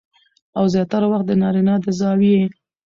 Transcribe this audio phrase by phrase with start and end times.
[0.57, 2.41] او زياتره وخت د نارينه د زاويې